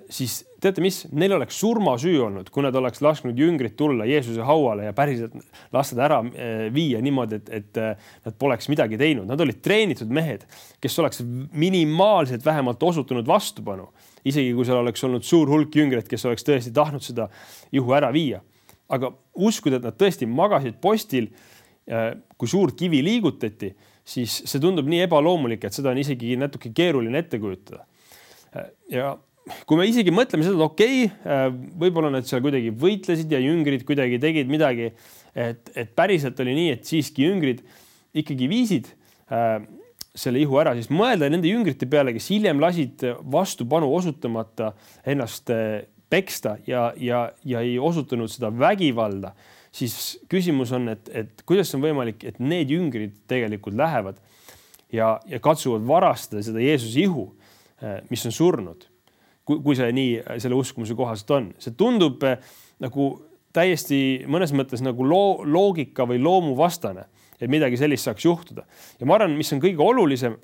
siis 0.10 0.40
teate, 0.62 0.82
mis, 0.82 1.04
neil 1.14 1.36
oleks 1.36 1.60
surmasüü 1.62 2.16
olnud, 2.26 2.48
kui 2.54 2.64
nad 2.66 2.76
oleks 2.76 3.04
lasknud 3.06 3.38
jüngrid 3.38 3.76
tulla 3.78 4.08
Jeesuse 4.10 4.42
hauale 4.46 4.88
ja 4.88 4.96
päriselt 4.98 5.36
lasta 5.74 5.98
ta 5.98 6.08
ära 6.08 6.18
viia 6.74 7.02
niimoodi, 7.06 7.38
et, 7.38 7.52
et 7.54 7.80
nad 8.26 8.38
poleks 8.42 8.70
midagi 8.72 8.98
teinud. 8.98 9.28
Nad 9.30 9.42
olid 9.46 9.62
treenitud 9.66 10.10
mehed, 10.14 10.48
kes 10.82 10.98
oleks 11.04 11.22
minimaalselt 11.54 12.46
vähemalt 12.46 12.82
osutunud 12.84 13.30
vastupanu, 13.30 13.92
isegi 14.26 14.56
kui 14.58 14.66
seal 14.66 14.82
oleks 14.82 15.06
olnud 15.06 15.28
suur 15.28 15.52
hulk 15.54 15.78
jüngreid, 15.78 16.10
kes 16.10 16.26
oleks 16.26 16.48
tõesti 16.48 16.74
tahtnud 16.74 17.06
seda 17.06 17.30
juhu 17.76 17.94
ära 17.98 18.10
viia. 18.16 18.42
aga 18.90 19.12
uskuda, 19.38 19.78
et 19.78 19.84
nad 19.86 19.94
tõesti 19.94 20.26
magasid 20.26 20.80
postil, 20.82 21.28
kui 22.38 22.50
suur 22.50 22.74
kivi 22.74 23.04
liigutati 23.06 23.70
siis 24.10 24.42
see 24.50 24.62
tundub 24.62 24.90
nii 24.90 25.04
ebaloomulik, 25.06 25.66
et 25.66 25.76
seda 25.76 25.94
on 25.94 26.02
isegi 26.02 26.34
natuke 26.40 26.72
keeruline 26.76 27.22
ette 27.22 27.40
kujutada. 27.42 27.86
ja 28.90 29.12
kui 29.70 29.80
me 29.80 29.88
isegi 29.90 30.14
mõtleme 30.14 30.46
seda, 30.46 30.58
et 30.58 30.66
okei 30.66 31.02
okay,, 31.10 31.52
võib-olla 31.82 32.12
nad 32.14 32.28
seal 32.28 32.44
kuidagi 32.46 32.72
võitlesid 32.76 33.32
ja 33.34 33.42
jüngrid 33.44 33.86
kuidagi 33.88 34.20
tegid 34.22 34.52
midagi, 34.52 34.92
et, 35.34 35.74
et 35.76 35.92
päriselt 35.98 36.40
oli 36.44 36.56
nii, 36.58 36.72
et 36.78 36.90
siiski 36.90 37.28
jüngrid 37.28 37.62
ikkagi 38.20 38.50
viisid 38.52 38.90
äh, 39.34 39.60
selle 40.18 40.42
ihu 40.42 40.58
ära, 40.62 40.74
siis 40.78 40.90
mõelda 40.92 41.30
nende 41.32 41.52
jüngrite 41.52 41.88
peale, 41.90 42.16
kes 42.16 42.32
hiljem 42.34 42.62
lasid 42.62 43.06
vastupanu 43.32 43.92
osutamata 43.96 44.74
ennast 45.08 45.54
äh, 45.54 45.86
peksta 46.10 46.58
ja, 46.68 46.90
ja, 46.98 47.28
ja 47.46 47.62
ei 47.62 47.78
osutanud 47.78 48.32
seda 48.34 48.50
vägivalda 48.50 49.36
siis 49.76 50.20
küsimus 50.30 50.72
on, 50.76 50.90
et, 50.94 51.10
et 51.14 51.44
kuidas 51.48 51.72
on 51.78 51.84
võimalik, 51.84 52.24
et 52.26 52.40
need 52.42 52.72
jüngrid 52.74 53.16
tegelikult 53.30 53.78
lähevad 53.78 54.20
ja, 54.94 55.18
ja 55.30 55.42
katsuvad 55.44 55.86
varastada 55.88 56.44
seda 56.46 56.64
Jeesuse 56.64 57.06
ihu, 57.06 57.28
eh, 57.82 58.00
mis 58.10 58.26
on 58.26 58.36
surnud. 58.36 58.89
Kui, 59.50 59.64
kui 59.66 59.78
see 59.78 59.90
nii 59.96 60.38
selle 60.44 60.58
uskumuse 60.60 60.98
kohaselt 60.98 61.34
on, 61.38 61.50
see 61.62 61.74
tundub 61.78 62.24
eh, 62.28 62.38
nagu 62.84 63.10
täiesti 63.56 64.28
mõnes 64.30 64.54
mõttes 64.54 64.84
nagu 64.86 65.06
loo, 65.08 65.42
loogika 65.42 66.06
või 66.10 66.22
loomuvastane, 66.22 67.08
et 67.40 67.50
midagi 67.50 67.80
sellist 67.82 68.06
saaks 68.06 68.28
juhtuda. 68.28 68.68
ja 69.00 69.10
ma 69.10 69.18
arvan, 69.18 69.34
mis 69.40 69.50
on 69.56 69.64
kõige 69.64 69.82
olulisem, 69.82 70.38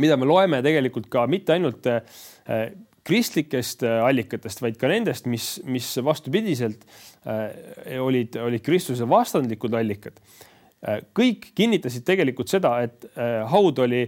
mida 0.00 0.16
me 0.18 0.26
loeme 0.26 0.62
tegelikult 0.62 1.06
ka 1.12 1.26
mitte 1.30 1.54
ainult 1.54 1.86
eh, 1.86 2.02
kristlikest 3.06 3.86
äh, 3.86 4.02
allikatest, 4.04 4.60
vaid 4.62 4.76
ka 4.78 4.90
nendest, 4.90 5.26
mis, 5.30 5.54
mis 5.64 5.86
vastupidiselt 6.04 6.82
olid, 8.00 8.36
olid 8.40 8.62
Kristuse 8.64 9.08
vastandlikud 9.08 9.74
allikad. 9.76 10.20
Kõik 11.16 11.50
kinnitasid 11.56 12.04
tegelikult 12.08 12.48
seda, 12.48 12.70
et 12.86 13.04
haud 13.52 13.80
oli, 13.84 14.06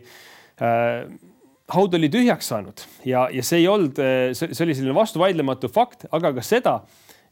haud 1.72 1.94
oli 1.94 2.10
tühjaks 2.12 2.48
saanud 2.50 2.82
ja, 3.06 3.28
ja 3.32 3.42
see 3.46 3.62
ei 3.62 3.68
olnud, 3.70 3.98
see 4.34 4.64
oli 4.64 4.74
selline 4.74 4.94
vastuvaidlematu 4.96 5.70
fakt, 5.72 6.06
aga 6.10 6.32
ka 6.36 6.44
seda, 6.44 6.80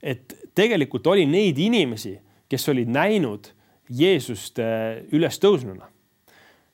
et 0.03 0.37
tegelikult 0.55 1.07
oli 1.11 1.27
neid 1.29 1.59
inimesi, 1.59 2.17
kes 2.51 2.69
olid 2.73 2.91
näinud 2.91 3.51
Jeesust 3.91 4.61
ülestõusnuna 5.13 5.89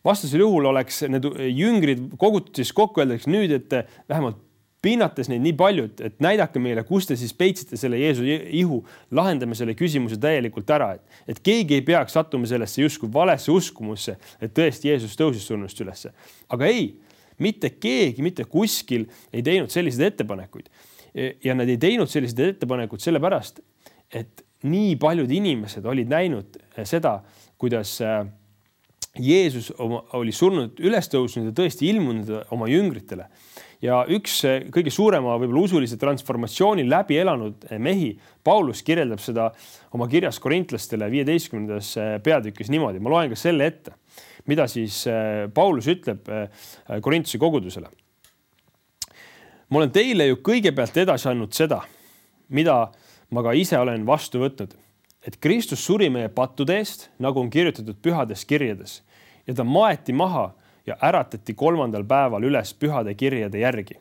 vastasel 0.06 0.44
juhul 0.44 0.70
oleks 0.70 1.02
need 1.10 1.26
jüngrid 1.56 2.10
kogutud 2.20 2.56
siis 2.58 2.72
kokku, 2.76 3.02
öeldakse 3.02 3.30
nüüd, 3.32 3.54
et 3.56 3.94
vähemalt 4.10 4.42
pinnates 4.84 5.26
neid 5.30 5.42
nii 5.42 5.54
palju, 5.58 5.86
et, 5.88 6.02
et 6.10 6.20
näidake 6.22 6.60
meile, 6.62 6.84
kus 6.86 7.08
te 7.08 7.16
siis 7.18 7.32
peitsite 7.34 7.78
selle 7.80 7.98
Jeesuse 7.98 8.36
ihu, 8.60 8.82
lahendame 9.16 9.56
selle 9.58 9.75
küsimuse 9.78 10.18
täielikult 10.22 10.70
ära, 10.70 10.92
et, 10.98 11.22
et 11.32 11.40
keegi 11.42 11.80
ei 11.80 11.84
peaks 11.86 12.14
sattuma 12.14 12.46
sellesse 12.46 12.84
justkui 12.84 13.10
valesse 13.12 13.50
uskumusse, 13.50 14.14
et 14.38 14.54
tõesti 14.54 14.92
Jeesus 14.92 15.18
tõusis 15.18 15.48
surnust 15.48 15.80
ülesse. 15.82 16.12
aga 16.52 16.70
ei, 16.70 16.92
mitte 17.43 17.73
keegi 17.81 18.25
mitte 18.25 18.47
kuskil 18.50 19.07
ei 19.33 19.45
teinud 19.47 19.73
selliseid 19.73 20.12
ettepanekuid. 20.12 20.71
ja 21.45 21.55
nad 21.57 21.69
ei 21.69 21.78
teinud 21.81 22.11
selliseid 22.12 22.43
ettepanekuid 22.50 23.00
sellepärast, 23.00 23.62
et 24.12 24.43
nii 24.69 24.97
paljud 25.00 25.31
inimesed 25.33 25.85
olid 25.88 26.11
näinud 26.11 26.59
seda, 26.85 27.21
kuidas 27.57 27.99
äh, 28.05 28.26
Jeesus 29.21 29.71
oma, 29.81 30.02
oli 30.19 30.33
surnud 30.33 30.81
üles 30.85 31.09
tõusnud 31.12 31.50
ja 31.50 31.55
tõesti 31.57 31.88
ilmunud 31.88 32.33
oma 32.52 32.69
jüngritele 32.69 33.31
ja 33.85 34.00
üks 34.12 34.38
kõige 34.73 34.92
suurema 34.92 35.37
võib-olla 35.40 35.66
usulise 35.66 35.99
transformatsiooni 36.00 36.87
läbi 36.88 37.18
elanud 37.21 37.66
mehi, 37.83 38.14
Paulus 38.45 38.83
kirjeldab 38.87 39.21
seda 39.23 39.50
oma 39.97 40.09
kirjas 40.11 40.38
korintlastele 40.42 41.09
viieteistkümnendas 41.12 41.92
eh, 42.00 42.14
peatükis 42.25 42.71
niimoodi, 42.73 43.02
ma 43.02 43.12
loen 43.12 43.33
ka 43.33 43.38
selle 43.40 43.68
ette, 43.68 43.97
mida 44.50 44.68
siis 44.71 45.02
eh, 45.11 45.47
Paulus 45.54 45.88
ütleb 45.92 46.28
eh, 46.30 46.66
Korintuse 47.02 47.40
kogudusele. 47.42 47.90
ma 49.68 49.80
olen 49.80 49.90
teile 49.90 50.28
ju 50.28 50.40
kõigepealt 50.47 50.97
edasi 51.02 51.28
andnud 51.28 51.52
seda, 51.52 51.80
mida 52.49 52.87
ma 53.35 53.42
ka 53.42 53.54
ise 53.59 53.78
olen 53.78 54.06
vastu 54.06 54.38
võtnud, 54.38 54.76
et 55.26 55.40
Kristus 55.42 55.83
suri 55.83 56.06
meie 56.11 56.28
pattude 56.30 56.76
eest, 56.78 57.11
nagu 57.18 57.40
on 57.40 57.50
kirjutatud 57.50 57.99
pühades 57.99 58.47
kirjades 58.47 59.00
ja 59.47 59.54
ta 59.54 59.64
maeti 59.66 60.14
maha 60.14 60.52
ja 60.87 60.97
äratati 61.02 61.55
kolmandal 61.55 62.05
päeval 62.05 62.43
üles 62.43 62.75
pühade 62.75 63.14
kirjade 63.14 63.59
järgi. 63.59 63.95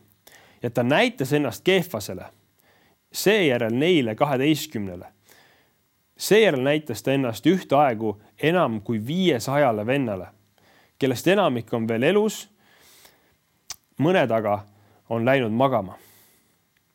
ja 0.63 0.70
ta 0.70 0.84
näitas 0.84 1.34
ennast 1.34 1.63
Keefasele, 1.63 2.25
seejärel 3.12 3.74
neile 3.74 4.15
kaheteistkümnele. 4.15 5.06
seejärel 6.18 6.62
näitas 6.62 7.04
ta 7.04 7.12
ennast 7.12 7.46
ühtaegu 7.46 8.22
enam 8.42 8.82
kui 8.82 9.08
viiesajale 9.08 9.86
vennale, 9.86 10.27
kellest 11.00 11.27
enamik 11.27 11.74
on 11.74 11.88
veel 11.88 12.04
elus. 12.04 12.50
mõned 14.00 14.32
aga 14.32 14.65
on 15.10 15.25
läinud 15.25 15.51
magama. 15.51 15.98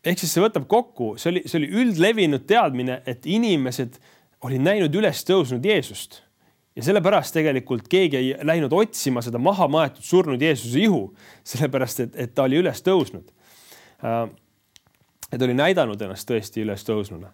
ehk 0.04 0.18
siis 0.18 0.32
see 0.34 0.42
võtab 0.42 0.66
kokku, 0.66 1.16
see 1.16 1.30
oli, 1.30 1.42
see 1.46 1.58
oli 1.58 1.68
üldlevinud 1.68 2.46
teadmine, 2.46 3.02
et 3.06 3.26
inimesed 3.26 3.98
olid 4.40 4.60
näinud 4.60 4.94
üles 4.94 5.24
tõusnud 5.24 5.64
Jeesust 5.64 6.29
ja 6.76 6.84
sellepärast 6.86 7.34
tegelikult 7.34 7.88
keegi 7.90 8.18
ei 8.18 8.46
läinud 8.46 8.72
otsima 8.72 9.22
seda 9.24 9.40
maha 9.42 9.66
maetud 9.70 10.06
surnud 10.06 10.42
Jeesuse 10.42 10.84
ihu, 10.84 11.02
sellepärast 11.46 12.06
et, 12.06 12.20
et 12.26 12.34
ta 12.34 12.46
oli 12.46 12.60
üles 12.62 12.84
tõusnud. 12.86 13.26
Äh, 14.04 14.22
et 15.30 15.42
oli 15.42 15.54
näidanud 15.54 16.00
ennast 16.02 16.28
tõesti 16.30 16.64
üles 16.64 16.86
tõusnuna. 16.86 17.32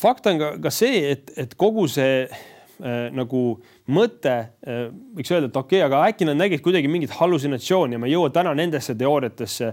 fakt 0.00 0.26
on 0.26 0.40
ka, 0.40 0.56
ka 0.62 0.72
see, 0.72 1.04
et, 1.12 1.30
et 1.36 1.54
kogu 1.60 1.84
see 1.88 2.24
äh, 2.24 3.08
nagu 3.12 3.42
mõte 3.92 4.32
äh,, 4.32 4.86
võiks 5.16 5.32
öelda, 5.32 5.50
et 5.50 5.56
okei 5.56 5.82
okay,, 5.82 5.86
aga 5.86 6.00
äkki 6.08 6.28
nad 6.28 6.40
nägid 6.40 6.64
kuidagi 6.64 6.88
mingit 6.88 7.12
hallusinatsiooni 7.18 7.98
ja 7.98 8.00
ma 8.00 8.08
ei 8.08 8.16
jõua 8.16 8.32
täna 8.32 8.54
nendesse 8.56 8.96
teooriatesse 8.98 9.72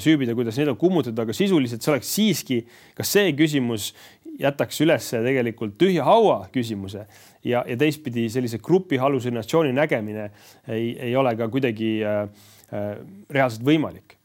süübida, 0.00 0.36
kuidas 0.36 0.60
neid 0.60 0.72
on 0.72 0.78
kummutatud, 0.80 1.24
aga 1.24 1.36
sisuliselt 1.36 1.84
see 1.84 1.92
oleks 1.94 2.12
siiski 2.14 2.60
ka 2.96 3.06
see 3.08 3.32
küsimus 3.36 3.92
jätaks 4.40 4.80
üles 4.82 5.06
tegelikult 5.12 5.76
tühja 5.78 6.04
haua 6.06 6.44
küsimuse 6.54 7.04
ja, 7.44 7.62
ja 7.66 7.76
teistpidi 7.78 8.26
sellise 8.32 8.58
grupi 8.62 8.98
hallusinatsiooni 9.00 9.72
nägemine 9.76 10.28
ei, 10.68 10.94
ei 11.08 11.16
ole 11.16 11.34
ka 11.38 11.48
kuidagi 11.52 11.96
äh, 12.02 12.22
äh, 12.74 12.94
reaalselt 13.30 13.66
võimalik. 13.66 14.16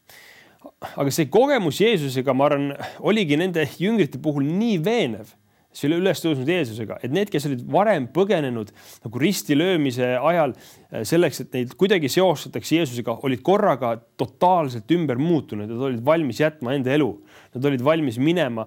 aga 0.96 1.12
see 1.12 1.28
kogemus 1.32 1.80
Jeesusega, 1.80 2.34
ma 2.34 2.48
arvan, 2.48 2.72
oligi 3.04 3.36
nende 3.36 3.66
jüngrite 3.78 4.20
puhul 4.22 4.48
nii 4.48 4.80
veenev 4.84 5.36
selle 5.70 6.00
ülestõusnud 6.00 6.48
Jeesusega, 6.50 6.96
et 7.04 7.12
need, 7.14 7.30
kes 7.30 7.44
olid 7.46 7.60
varem 7.70 8.08
põgenenud 8.10 8.72
nagu 9.04 9.20
ristilöömise 9.22 10.16
ajal 10.18 10.56
äh, 10.56 11.04
selleks, 11.06 11.44
et 11.44 11.54
neid 11.54 11.76
kuidagi 11.78 12.10
seostatakse 12.10 12.80
Jeesusega, 12.80 13.20
olid 13.26 13.44
korraga 13.46 13.94
totaalselt 14.18 14.90
ümber 14.96 15.20
muutunud, 15.22 15.70
nad 15.70 15.86
olid 15.90 16.02
valmis 16.04 16.42
jätma 16.42 16.74
enda 16.74 16.96
elu, 16.96 17.12
nad 17.54 17.70
olid 17.70 17.86
valmis 17.86 18.18
minema 18.18 18.66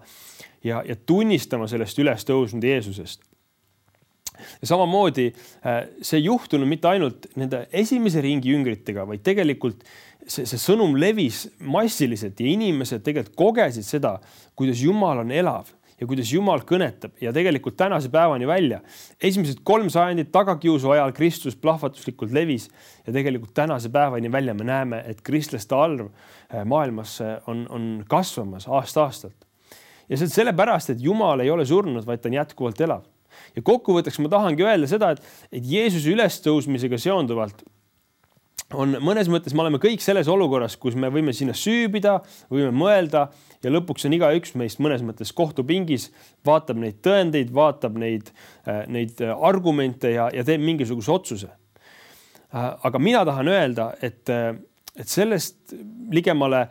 ja, 0.64 0.82
ja 0.88 0.96
tunnistama 0.96 1.68
sellest 1.68 2.00
ülestõusnud 2.00 2.64
Jeesusest. 2.64 3.22
ja 4.62 4.68
samamoodi 4.68 5.28
äh, 5.30 5.84
see 6.02 6.18
ei 6.22 6.26
juhtunud 6.26 6.68
mitte 6.68 6.90
ainult 6.90 7.28
nende 7.40 7.68
esimese 7.72 8.22
ringi 8.22 8.54
jüngritega, 8.54 9.06
vaid 9.08 9.24
tegelikult 9.26 9.84
see, 10.28 10.48
see 10.48 10.60
sõnum 10.60 10.98
levis 11.00 11.46
massiliselt 11.60 12.40
ja 12.40 12.50
inimesed 12.50 13.04
tegelikult 13.06 13.38
kogesid 13.38 13.86
seda, 13.88 14.18
kuidas 14.56 14.82
Jumal 14.82 15.22
on 15.24 15.32
elav 15.32 15.70
ja 16.00 16.08
kuidas 16.10 16.32
Jumal 16.34 16.64
kõnetab 16.68 17.14
ja 17.22 17.32
tegelikult 17.36 17.78
tänase 17.78 18.10
päevani 18.12 18.48
välja. 18.48 18.82
esimesed 19.22 19.62
kolm 19.64 19.90
sajandit 19.94 20.32
tagakiusu 20.32 20.90
ajal 20.96 21.14
Kristus 21.14 21.56
plahvatuslikult 21.56 22.32
levis 22.32 22.70
ja 23.08 23.14
tegelikult 23.14 23.54
tänase 23.54 23.90
päevani 23.90 24.32
välja 24.32 24.54
me 24.54 24.64
näeme, 24.64 25.04
et 25.08 25.22
kristlaste 25.22 25.76
arv 25.76 26.08
äh, 26.08 26.66
maailmas 26.66 27.22
äh, 27.22 27.38
on, 27.48 27.68
on 27.70 28.06
kasvamas 28.08 28.68
aasta-aastalt 28.68 29.43
ja 30.10 30.18
see 30.18 30.28
on 30.28 30.34
sellepärast, 30.34 30.94
et 30.94 31.04
Jumal 31.04 31.44
ei 31.44 31.52
ole 31.54 31.66
surnud, 31.68 32.06
vaid 32.08 32.24
ta 32.24 32.32
on 32.32 32.40
jätkuvalt 32.40 32.82
elav. 32.82 33.06
ja 33.56 33.62
kokkuvõtteks 33.66 34.20
ma 34.22 34.30
tahangi 34.30 34.66
öelda 34.66 34.90
seda, 34.90 35.14
et, 35.14 35.32
et 35.52 35.64
Jeesuse 35.66 36.12
ülestõusmisega 36.14 37.00
seonduvalt 37.02 37.64
on 38.74 38.96
mõnes 39.04 39.30
mõttes, 39.30 39.54
me 39.54 39.64
oleme 39.64 39.80
kõik 39.82 40.02
selles 40.04 40.30
olukorras, 40.32 40.76
kus 40.82 40.96
me 41.00 41.10
võime 41.14 41.34
sinna 41.36 41.54
süübida, 41.58 42.18
võime 42.52 42.72
mõelda 42.76 43.28
ja 43.64 43.72
lõpuks 43.72 44.08
on 44.08 44.16
igaüks 44.18 44.56
meist 44.60 44.82
mõnes 44.84 45.04
mõttes 45.06 45.34
kohtupingis, 45.36 46.10
vaatab 46.46 46.80
neid 46.82 47.00
tõendeid, 47.06 47.52
vaatab 47.54 47.98
neid, 48.02 48.32
äh, 48.68 48.84
neid 48.92 49.22
argumente 49.34 50.14
ja, 50.16 50.30
ja 50.34 50.46
teeb 50.48 50.64
mingisuguse 50.66 51.14
otsuse. 51.14 51.52
Äh, 52.54 52.74
aga 52.90 53.02
mina 53.02 53.24
tahan 53.26 53.52
öelda, 53.52 53.92
et, 54.02 54.26
äh, 54.30 54.54
et 54.98 55.10
sellest 55.10 55.76
ligemale 56.14 56.68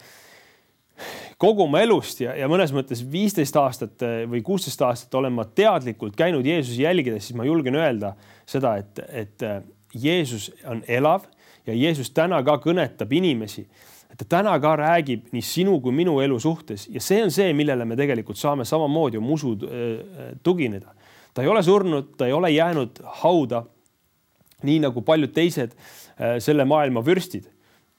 kogu 1.43 1.65
oma 1.67 1.83
elust 1.83 2.23
ja, 2.23 2.37
ja 2.39 2.49
mõnes 2.51 2.71
mõttes 2.75 3.03
viisteist 3.13 3.57
aastat 3.59 4.05
või 4.31 4.43
kuusteist 4.47 4.83
aastat 4.87 5.15
olen 5.19 5.35
ma 5.35 5.45
teadlikult 5.45 6.15
käinud 6.19 6.47
Jeesuse 6.47 6.85
jälgides, 6.85 7.27
siis 7.27 7.39
ma 7.39 7.47
julgen 7.49 7.79
öelda 7.79 8.15
seda, 8.47 8.77
et, 8.79 9.01
et 9.11 9.47
Jeesus 9.95 10.51
on 10.71 10.85
elav 10.87 11.27
ja 11.67 11.75
Jeesus 11.75 12.13
täna 12.15 12.39
ka 12.47 12.59
kõnetab 12.63 13.11
inimesi 13.19 13.67
ta 14.19 14.27
täna 14.37 14.55
ka 14.61 14.75
räägib 14.79 15.31
nii 15.33 15.45
sinu 15.45 15.79
kui 15.83 15.95
minu 15.97 16.19
elu 16.23 16.39
suhtes 16.41 16.87
ja 16.93 17.01
see 17.03 17.23
on 17.25 17.33
see, 17.35 17.53
millele 17.57 17.87
me 17.89 17.97
tegelikult 17.99 18.39
saame 18.39 18.67
samamoodi 18.69 19.19
oma 19.19 19.35
usu 19.35 19.57
äh, 19.57 20.37
tugineda. 20.43 20.95
ta 21.35 21.43
ei 21.43 21.49
ole 21.49 21.63
surnud, 21.63 22.13
ta 22.17 22.29
ei 22.29 22.33
ole 22.33 22.51
jäänud 22.51 23.03
hauda. 23.23 23.65
nii 24.63 24.79
nagu 24.79 25.03
paljud 25.03 25.33
teised 25.35 25.73
selle 26.39 26.65
maailma 26.65 27.01
vürstid 27.03 27.49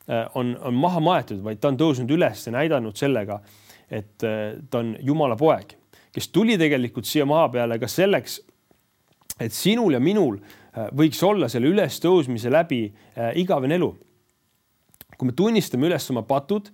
on, 0.08 0.56
on 0.60 0.74
maha 0.76 1.00
maetud, 1.00 1.40
vaid 1.44 1.62
ta 1.62 1.70
on 1.72 1.78
tõusnud 1.80 2.12
üles 2.12 2.42
ja 2.48 2.52
näidanud 2.56 2.98
sellega, 3.00 3.40
et 3.88 4.18
ta 4.20 4.80
on 4.82 4.96
Jumala 5.00 5.38
poeg, 5.40 5.78
kes 6.12 6.28
tuli 6.34 6.58
tegelikult 6.60 7.08
siia 7.08 7.26
maa 7.30 7.46
peale 7.54 7.78
ka 7.80 7.88
selleks, 7.88 8.42
et 9.40 9.56
sinul 9.56 9.96
ja 9.96 10.02
minul 10.04 10.42
võiks 10.98 11.22
olla 11.24 11.48
selle 11.52 11.72
ülestõusmise 11.72 12.52
läbi 12.52 12.84
igavene 13.40 13.80
elu. 13.80 13.90
Kui 15.18 15.30
me 15.30 15.36
tunnistame 15.38 15.88
üles 15.88 16.10
oma 16.12 16.26
patud 16.28 16.68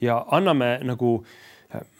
ja 0.00 0.22
anname 0.32 0.78
nagu 0.86 1.18
äh, 1.20 1.40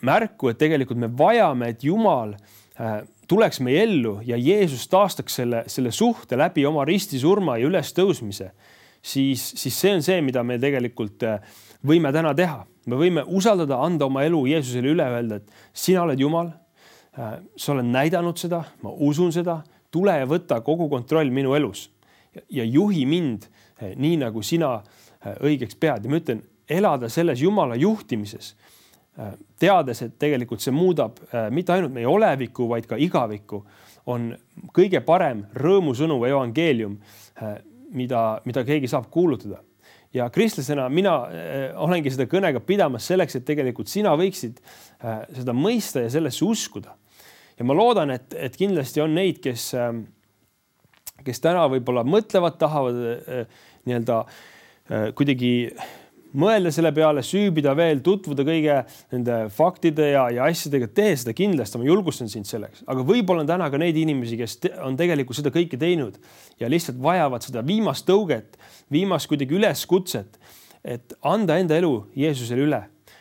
märku, 0.06 0.50
et 0.50 0.58
tegelikult 0.60 1.00
me 1.00 1.10
vajame, 1.18 1.70
et 1.72 1.84
Jumal 1.84 2.34
äh, 2.34 3.00
tuleks 3.30 3.60
meie 3.64 3.84
ellu 3.84 4.18
ja 4.26 4.38
Jeesus 4.40 4.88
taastaks 4.90 5.40
selle, 5.40 5.64
selle 5.70 5.92
suhte 5.94 6.38
läbi 6.38 6.64
oma 6.66 6.84
ristisurma 6.88 7.58
ja 7.60 7.68
ülestõusmise, 7.70 8.50
siis, 9.02 9.42
siis 9.56 9.76
see 9.76 9.94
on 9.96 10.02
see, 10.06 10.20
mida 10.24 10.42
me 10.46 10.58
tegelikult 10.62 11.26
äh, 11.26 11.40
võime 11.86 12.12
täna 12.12 12.34
teha. 12.34 12.64
me 12.86 12.96
võime 12.96 13.24
usaldada, 13.26 13.78
anda 13.84 14.06
oma 14.06 14.24
elu 14.24 14.46
Jeesusele 14.50 14.94
üle, 14.94 15.04
öelda, 15.04 15.36
et 15.36 15.50
sina 15.72 16.02
oled 16.02 16.20
Jumal. 16.20 16.52
sa 17.56 17.72
oled 17.72 17.84
näidanud 17.90 18.38
seda, 18.38 18.62
ma 18.82 18.90
usun 19.02 19.32
seda, 19.34 19.58
tule 19.90 20.12
ja 20.14 20.26
võta 20.26 20.60
kogu 20.62 20.86
kontroll 20.88 21.30
minu 21.34 21.56
elus 21.58 21.88
ja, 22.48 22.64
juhi 22.64 23.02
mind 23.04 23.48
nii, 23.80 24.16
nagu 24.22 24.42
sina 24.46 24.76
Äh, 25.20 25.36
õigeks 25.44 25.76
pead 25.76 26.06
ja 26.06 26.10
ma 26.10 26.16
ütlen, 26.16 26.40
elada 26.70 27.10
selles 27.12 27.42
Jumala 27.44 27.76
juhtimises, 27.76 28.54
äh, 29.20 29.34
teades, 29.60 30.00
et 30.06 30.14
tegelikult 30.20 30.64
see 30.64 30.72
muudab 30.72 31.18
äh, 31.28 31.50
mitte 31.52 31.74
ainult 31.74 31.92
meie 31.92 32.08
olevikku, 32.08 32.64
vaid 32.70 32.88
ka 32.88 32.96
igavikku, 32.96 33.60
on 34.08 34.30
kõige 34.72 35.02
parem 35.04 35.44
rõõmusõnu 35.52 36.16
evangeelium, 36.24 36.96
mida, 37.96 38.40
mida 38.46 38.64
keegi 38.66 38.88
saab 38.90 39.10
kuulutada. 39.10 39.62
ja 40.14 40.26
kristlasena 40.30 40.88
mina 40.90 41.12
olengi 41.78 42.10
seda 42.10 42.26
kõnega 42.26 42.60
pidamas 42.66 43.06
selleks, 43.06 43.36
et 43.36 43.44
tegelikult 43.46 43.88
sina 43.88 44.16
võiksid 44.18 44.58
seda 45.36 45.54
mõista 45.54 46.02
ja 46.02 46.10
sellesse 46.10 46.44
uskuda. 46.44 46.96
ja 47.58 47.64
ma 47.64 47.74
loodan, 47.74 48.10
et, 48.10 48.34
et 48.34 48.56
kindlasti 48.56 49.00
on 49.00 49.14
neid, 49.14 49.38
kes, 49.42 49.70
kes 51.24 51.40
täna 51.40 51.68
võib-olla 51.70 52.04
mõtlevad, 52.04 52.58
tahavad 52.58 53.00
nii-öelda 53.86 54.24
kuidagi 55.14 55.52
mõelda 56.38 56.70
selle 56.74 56.92
peale, 56.94 57.22
süübida 57.26 57.72
veel, 57.78 58.00
tutvuda 58.04 58.44
kõige 58.46 58.76
nende 59.12 59.38
faktide 59.54 60.10
ja, 60.12 60.26
ja 60.34 60.46
asjadega, 60.50 60.90
tee 60.94 61.14
seda 61.18 61.34
kindlasti, 61.36 61.80
ma 61.80 61.88
julgustan 61.88 62.30
sind 62.30 62.48
selleks, 62.48 62.84
aga 62.90 63.04
võib-olla 63.06 63.44
on 63.44 63.50
täna 63.50 63.70
ka 63.72 63.80
neid 63.80 63.98
inimesi, 63.98 64.38
kes 64.40 64.56
te, 64.62 64.72
on 64.84 64.98
tegelikult 64.98 65.40
seda 65.40 65.52
kõike 65.54 65.80
teinud 65.80 66.20
ja 66.60 66.70
lihtsalt 66.70 67.00
vajavad 67.02 67.46
seda 67.46 67.64
viimast 67.66 68.06
tõuget, 68.08 68.58
viimast 68.92 69.30
kuidagi 69.30 69.58
üleskutset, 69.58 70.40
et 70.84 71.14
anda 71.26 71.58
enda 71.60 71.76
elu 71.76 71.94
Jeesusele 72.16 72.66
üle. 72.68 72.80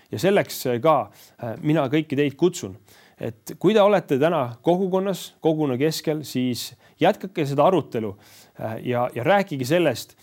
Ja 0.10 0.18
selleks 0.22 0.64
ka 0.82 0.96
äh, 1.10 1.58
mina 1.62 1.84
kõiki 1.92 2.18
teid 2.18 2.38
kutsun, 2.40 2.78
et 3.20 3.54
kui 3.62 3.76
te 3.76 3.82
olete 3.84 4.18
täna 4.22 4.56
kogukonnas, 4.66 5.34
koguna 5.44 5.76
keskel, 5.78 6.24
siis 6.26 6.72
jätkake 7.02 7.46
seda 7.46 7.68
arutelu 7.68 8.14
äh, 8.16 8.80
ja, 8.90 9.10
ja 9.14 9.26
rääkige 9.28 9.68
sellest 9.70 10.16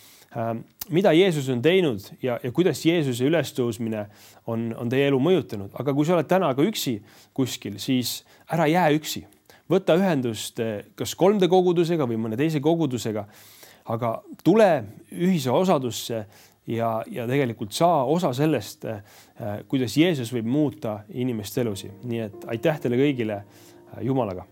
mida 0.91 1.13
Jeesus 1.13 1.49
on 1.49 1.63
teinud 1.63 2.03
ja, 2.23 2.39
ja 2.43 2.53
kuidas 2.55 2.83
Jeesuse 2.87 3.27
ülestõusmine 3.27 4.07
on, 4.47 4.69
on 4.79 4.91
teie 4.93 5.09
elu 5.11 5.19
mõjutanud, 5.23 5.73
aga 5.79 5.95
kui 5.97 6.07
sa 6.07 6.17
oled 6.17 6.29
täna 6.31 6.53
ka 6.57 6.67
üksi 6.67 6.99
kuskil, 7.37 7.79
siis 7.83 8.21
ära 8.53 8.69
jää 8.71 8.91
üksi, 8.99 9.25
võta 9.71 9.97
ühendust 9.99 10.61
eh, 10.63 10.91
kas 10.99 11.17
3D 11.19 11.49
kogudusega 11.51 12.09
või 12.09 12.21
mõne 12.21 12.39
teise 12.39 12.61
kogudusega. 12.65 13.27
aga 13.87 14.23
tule 14.43 14.85
ühise 15.13 15.51
osadusse 15.51 16.27
ja, 16.67 17.03
ja 17.07 17.27
tegelikult 17.27 17.73
saa 17.73 18.05
osa 18.05 18.33
sellest, 18.33 18.85
eh, 18.85 19.01
kuidas 19.69 19.97
Jeesus 19.97 20.33
võib 20.33 20.47
muuta 20.47 21.01
inimeste 21.15 21.61
elusid, 21.61 22.03
nii 22.05 22.21
et 22.21 22.47
aitäh 22.47 22.81
teile 22.81 22.97
kõigile, 22.97 23.43
Jumalaga. 24.03 24.45